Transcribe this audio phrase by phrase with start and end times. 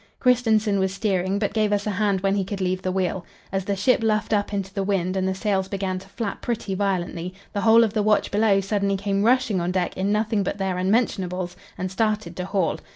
[0.19, 3.23] Kristensen was steering, but gave us a hand when he could leave the wheel.
[3.51, 6.73] As the ship luffed up into the wind and the sails began to flap pretty
[6.73, 10.57] violently, the whole of the watch below suddenly came rushing on deck in nothing but
[10.57, 12.79] their unmentionables and started to haul.